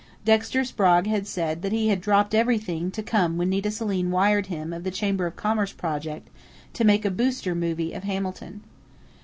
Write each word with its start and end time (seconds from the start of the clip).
Dexter 0.25 0.65
Sprague 0.65 1.05
had 1.05 1.27
said 1.27 1.61
that 1.61 1.71
he 1.71 1.89
had 1.89 2.01
"dropped 2.01 2.33
everything" 2.33 2.89
to 2.89 3.03
come 3.03 3.37
when 3.37 3.51
Nita 3.51 3.69
Selim 3.69 4.09
wired 4.09 4.47
him 4.47 4.73
of 4.73 4.83
the 4.83 4.89
Chamber 4.89 5.27
of 5.27 5.35
Commerce 5.35 5.73
project 5.73 6.27
to 6.73 6.83
make 6.83 7.05
a 7.05 7.11
"booster" 7.11 7.53
movie 7.53 7.93
of 7.93 8.01
Hamilton. 8.05 8.63